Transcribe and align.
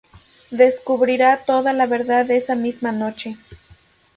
Descubrirá 0.49 1.37
toda 1.45 1.73
la 1.73 1.85
verdad 1.85 2.31
esa 2.31 2.55
misma 2.55 2.91
noche. 2.91 3.37